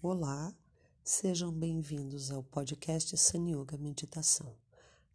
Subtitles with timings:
[0.00, 0.54] Olá,
[1.02, 4.54] sejam bem-vindos ao podcast San Yoga Meditação.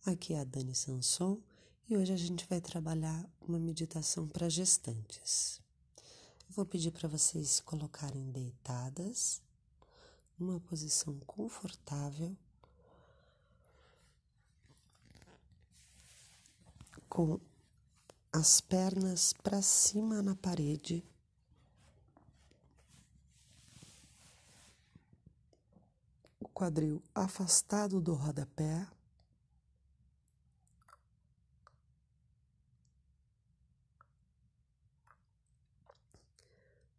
[0.05, 1.39] Aqui é a Dani Sanson
[1.87, 5.61] e hoje a gente vai trabalhar uma meditação para gestantes.
[6.49, 9.41] Eu vou pedir para vocês se colocarem deitadas,
[10.37, 12.35] numa posição confortável,
[17.07, 17.39] com
[18.33, 21.05] as pernas para cima na parede
[26.63, 28.87] quadril afastado do rodapé.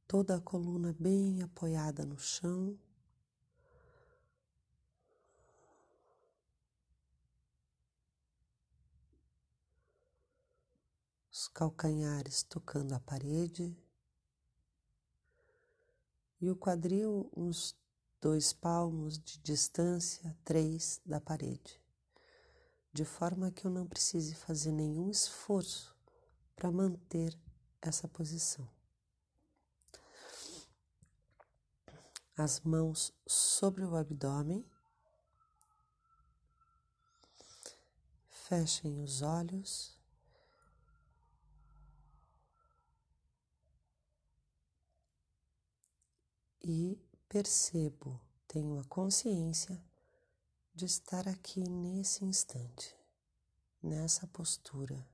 [0.07, 2.79] Toda a coluna bem apoiada no chão.
[11.33, 13.75] Os calcanhares tocando a parede.
[16.39, 17.75] E o quadril uns
[18.25, 21.79] dois palmos de distância, três da parede,
[22.91, 25.95] de forma que eu não precise fazer nenhum esforço
[26.57, 27.39] para manter
[27.83, 28.67] essa posição.
[32.35, 34.65] As mãos sobre o abdômen,
[38.31, 39.99] fechem os olhos.
[46.63, 49.83] E percebo, tenho a consciência
[50.75, 52.97] de estar aqui nesse instante,
[53.83, 55.07] nessa postura.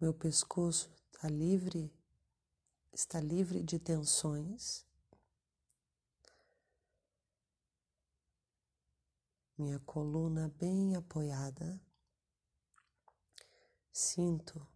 [0.00, 1.92] Meu pescoço está livre,
[2.90, 4.89] está livre de tensões.
[9.60, 11.78] Minha coluna bem apoiada.
[13.92, 14.66] Sinto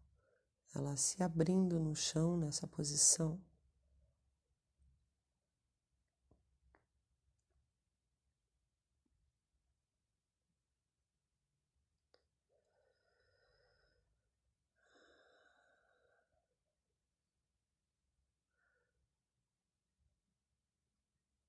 [0.74, 3.40] ela se abrindo no chão nessa posição.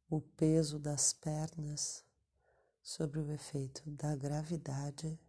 [0.09, 2.04] O peso das pernas
[2.85, 5.19] sobre o efeito da gravidade e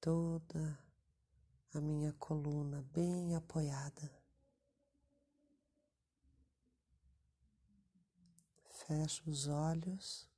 [0.00, 0.76] toda
[1.72, 4.12] a minha coluna bem apoiada.
[8.68, 10.28] Fecho os olhos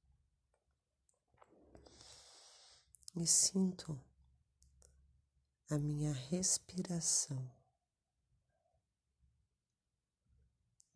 [3.17, 3.99] e sinto
[5.71, 7.58] a minha respiração.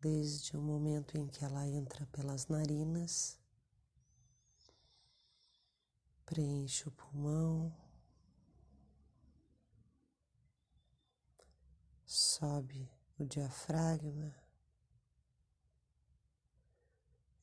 [0.03, 3.39] Desde o momento em que ela entra pelas narinas,
[6.25, 7.73] preenche o pulmão,
[12.05, 14.35] sobe o diafragma,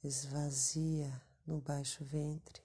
[0.05, 2.63] esvazia no baixo ventre.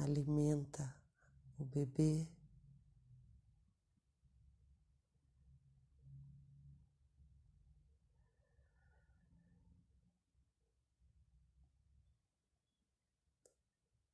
[0.00, 0.97] alimenta
[1.58, 2.26] o bebê.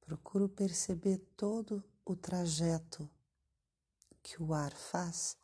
[0.00, 3.08] Procuro perceber todo o trajeto
[4.22, 5.36] que o ar faz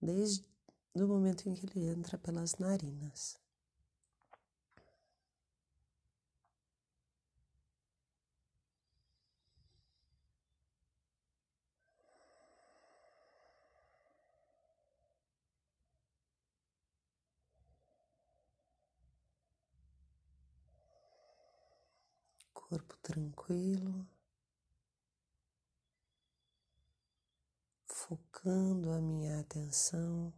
[0.00, 0.44] desde
[0.94, 3.38] o momento em que ele entra pelas narinas.
[22.70, 24.06] Corpo tranquilo,
[27.84, 30.32] focando a minha atenção.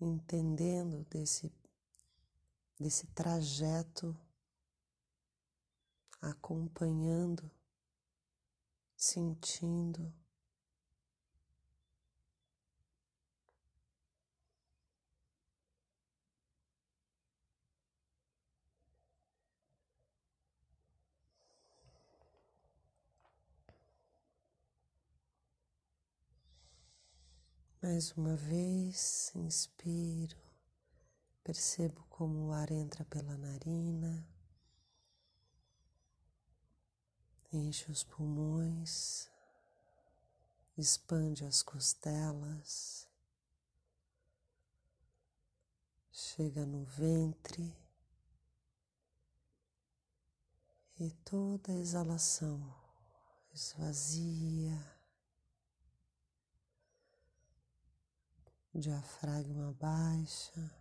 [0.00, 1.52] Entendendo desse,
[2.80, 4.16] desse trajeto,
[6.22, 7.48] acompanhando
[9.02, 10.12] sentindo.
[27.82, 30.36] Mais uma vez, inspiro,
[31.42, 34.24] percebo como o ar entra pela narina,
[37.52, 39.30] enche os pulmões,
[40.76, 43.08] expande as costelas,
[46.10, 47.76] chega no ventre
[50.98, 52.82] e toda exalação
[53.52, 54.78] esvazia.
[58.74, 60.74] Diafragma baixa,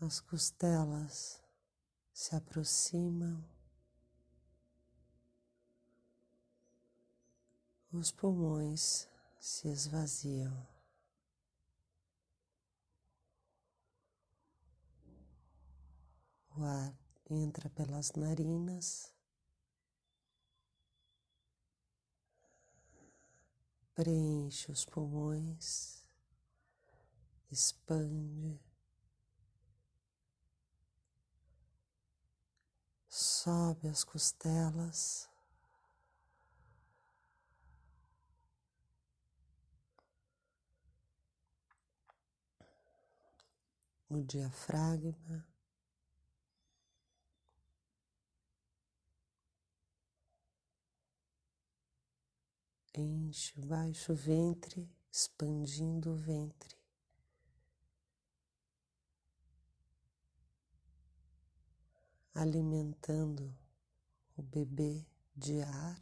[0.00, 1.45] as costelas
[2.16, 3.44] se aproximam,
[7.92, 9.06] os pulmões
[9.38, 10.66] se esvaziam.
[16.56, 16.98] O ar
[17.28, 19.14] entra pelas narinas.
[23.94, 26.02] Preenche os pulmões,
[27.50, 28.58] expande,
[33.16, 35.28] sobe as costelas.
[44.08, 45.46] O diafragma.
[52.98, 56.75] enche o baixo ventre, expandindo o ventre.
[62.38, 63.56] Alimentando
[64.36, 65.98] o bebê de ar.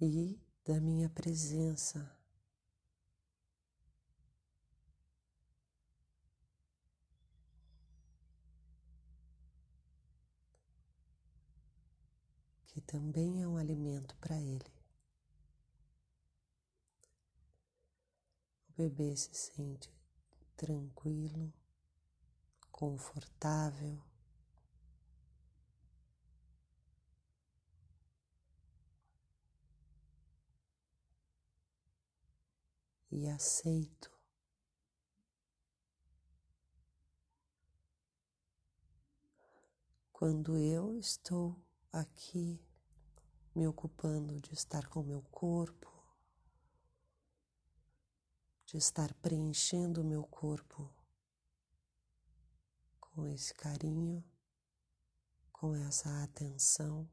[0.00, 2.10] E da minha presença
[12.66, 14.72] que também é um alimento para ele.
[18.70, 19.99] O bebê se sente
[20.60, 21.50] tranquilo,
[22.70, 23.98] confortável.
[33.10, 34.12] E aceito
[40.12, 41.58] quando eu estou
[41.90, 42.62] aqui
[43.54, 45.89] me ocupando de estar com meu corpo,
[48.70, 50.88] de estar preenchendo o meu corpo
[53.00, 54.22] com esse carinho,
[55.50, 57.08] com essa atenção.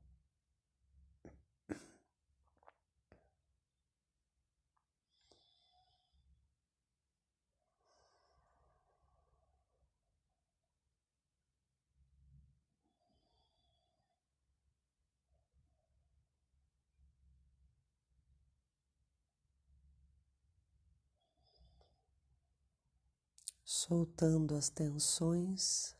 [23.69, 25.93] Soltando as tensões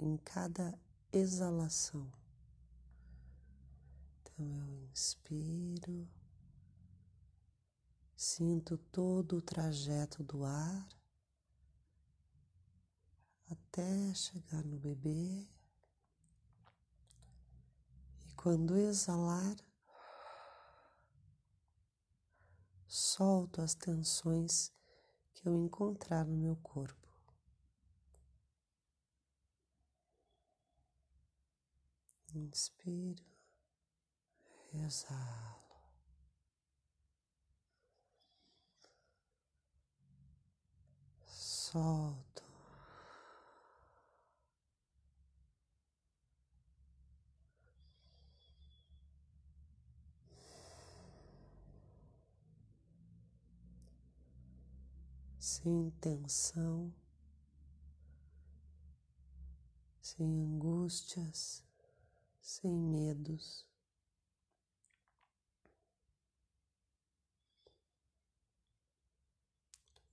[0.00, 0.80] em cada
[1.12, 2.10] exalação.
[4.22, 6.08] Então eu inspiro,
[8.16, 10.88] sinto todo o trajeto do ar
[13.50, 15.46] até chegar no bebê.
[18.26, 19.54] E quando exalar,
[22.88, 24.72] solto as tensões
[25.42, 27.08] que eu encontrar no meu corpo.
[32.34, 33.24] Inspiro,
[34.72, 35.62] exalo.
[41.26, 42.31] Solto.
[55.42, 56.94] Sem tensão,
[60.00, 61.64] sem angústias,
[62.40, 63.66] sem medos.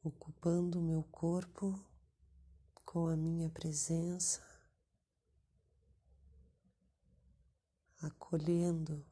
[0.02, 1.80] Ocupando o meu corpo
[2.84, 4.42] com a minha presença,
[8.02, 9.06] acolhendo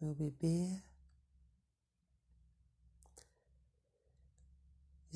[0.00, 0.85] meu bebê.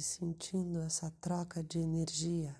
[0.01, 2.57] E sentindo essa troca de energia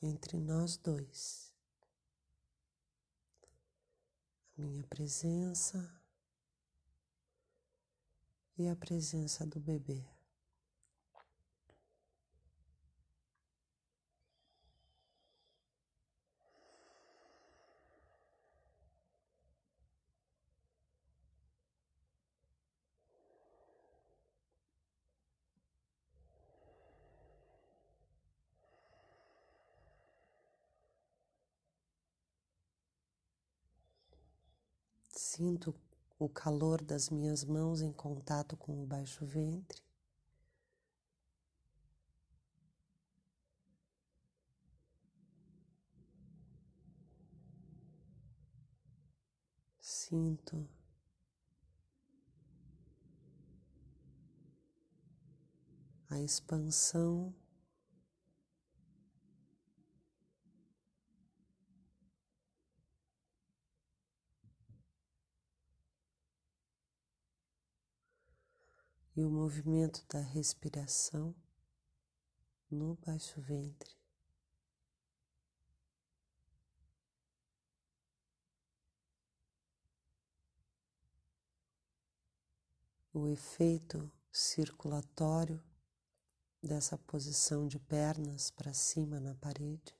[0.00, 1.52] entre nós dois.
[4.56, 6.00] A minha presença
[8.56, 10.13] e a presença do bebê.
[35.34, 35.74] Sinto
[36.16, 39.82] o calor das minhas mãos em contato com o baixo ventre.
[49.80, 50.68] Sinto
[56.08, 57.34] a expansão
[69.16, 71.34] e o movimento da respiração
[72.70, 73.94] no baixo ventre.
[83.12, 85.62] O efeito circulatório
[86.60, 89.94] dessa posição de pernas para cima na parede.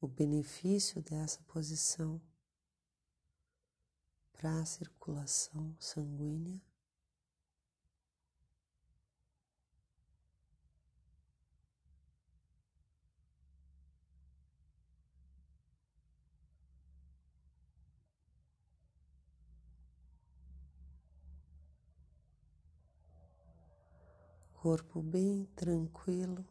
[0.00, 2.20] O benefício dessa posição
[4.32, 6.62] para a circulação sanguínea.
[24.54, 26.44] Corpo bem tranquilo.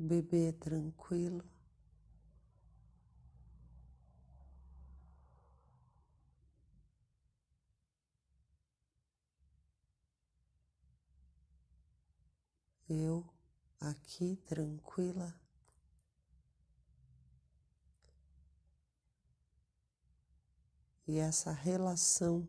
[0.00, 1.44] Bebê tranquilo.
[12.88, 13.24] Eu
[13.78, 15.38] aqui tranquila.
[21.06, 22.48] E essa relação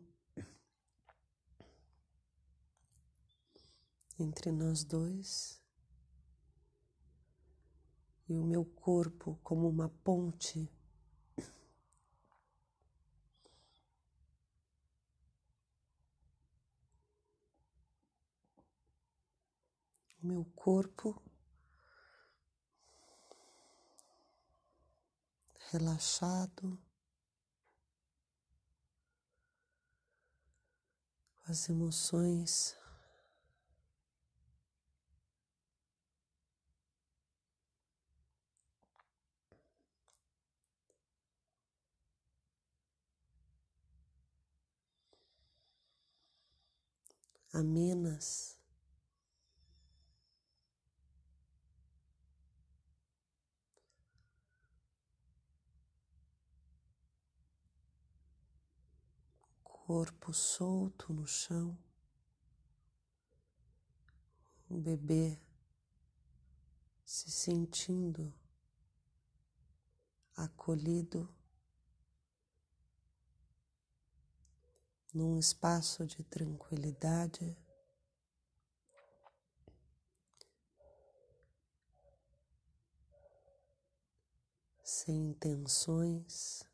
[4.18, 5.61] entre nós dois
[8.32, 10.66] e o meu corpo como uma ponte.
[20.22, 21.20] O meu corpo
[25.70, 26.78] relaxado,
[31.34, 32.81] com as emoções
[47.52, 48.58] amenas.
[59.62, 61.76] Corpo solto no chão,
[64.70, 65.38] o bebê
[67.04, 68.32] se sentindo
[70.34, 71.28] acolhido
[75.12, 77.56] num espaço de tranquilidade.
[84.82, 86.64] Sem intenções,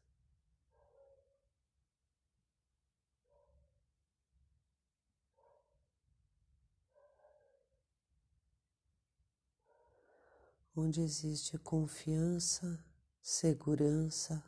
[10.77, 12.85] onde existe confiança,
[13.23, 14.45] segurança,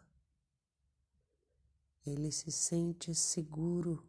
[2.05, 4.09] ele se sente seguro.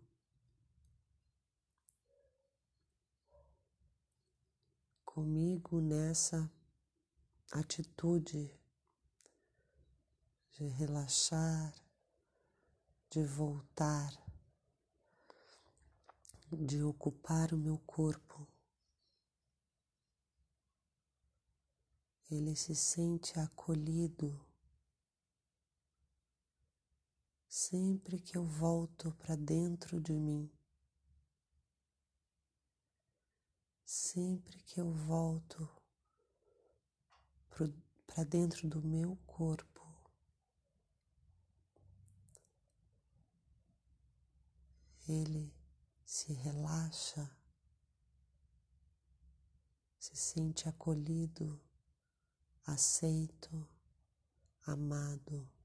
[5.04, 6.50] Comigo nessa
[7.52, 8.50] atitude
[10.54, 11.76] de relaxar,
[13.10, 14.12] de voltar,
[16.50, 18.48] de ocupar o meu corpo.
[22.30, 24.51] Ele se sente acolhido
[27.52, 30.50] sempre que eu volto para dentro de mim,
[33.84, 35.70] sempre que eu volto
[38.08, 39.86] para dentro do meu corpo,
[45.06, 45.54] ele
[46.06, 47.30] se relaxa,
[50.00, 51.62] se sente acolhido,
[52.66, 53.68] aceito,
[54.66, 55.61] amado.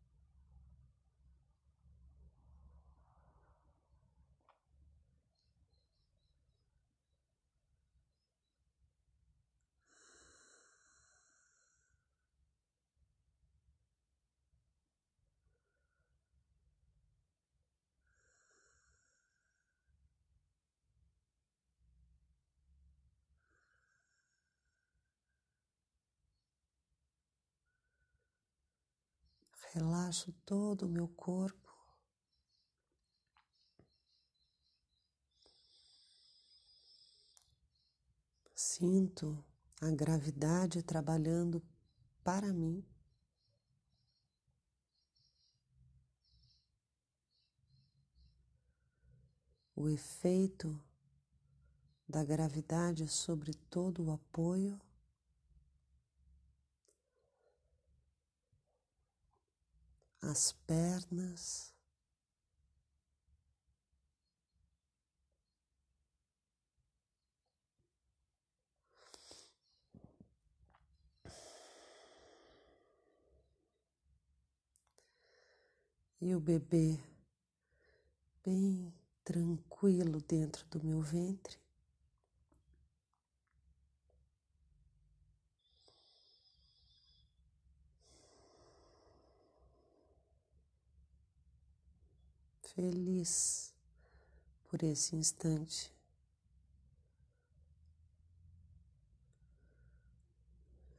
[29.77, 31.71] Relaxo todo o meu corpo.
[38.55, 39.45] Sinto
[39.83, 41.63] a gravidade trabalhando
[42.25, 42.83] para mim.
[49.75, 50.83] O efeito
[52.09, 54.81] da gravidade sobre todo o apoio.
[60.29, 61.73] As pernas.
[76.21, 76.99] E o bebê
[78.45, 78.93] bem
[79.23, 81.66] tranquilo dentro do meu ventre.
[92.77, 93.75] Feliz
[94.69, 95.91] por esse instante.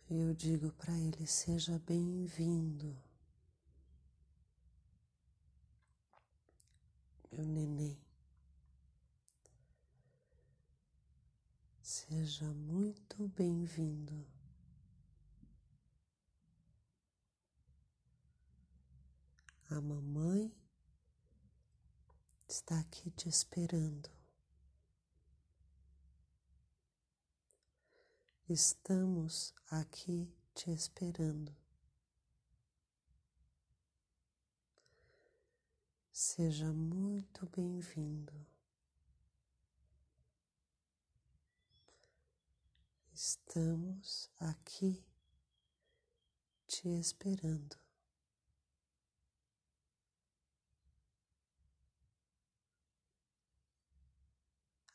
[0.10, 2.98] Eu digo para ele: seja bem-vindo,
[7.31, 8.01] meu neném.
[11.79, 14.25] Seja muito bem-vindo.
[19.70, 20.36] A mamãe
[22.57, 24.09] está aqui te esperando.
[28.50, 31.55] Estamos aqui te esperando.
[36.11, 38.33] Seja muito bem-vindo.
[43.13, 45.05] Estamos aqui
[46.65, 47.77] te esperando.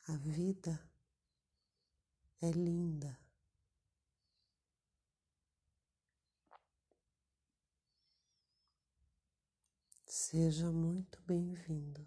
[0.05, 0.77] A vida
[2.41, 3.17] é linda.
[10.05, 12.05] Seja muito bem-vindo.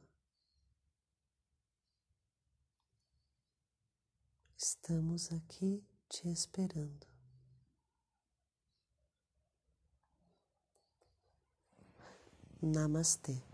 [4.58, 7.06] Estamos aqui te esperando.
[12.60, 13.45] Namastê.